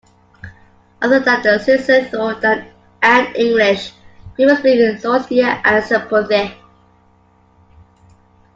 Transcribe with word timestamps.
Other 0.99 1.19
than 1.19 1.43
Sesotho 1.43 2.65
and 3.03 3.35
English, 3.35 3.91
people 4.35 4.55
speak 4.55 4.79
Xhosa 4.97 5.61
and 5.63 5.83
Sephuthi. 5.85 6.57